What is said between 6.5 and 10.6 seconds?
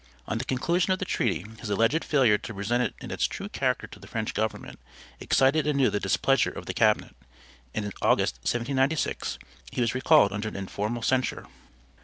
the cabinet; and in August, 1796, he was recalled under an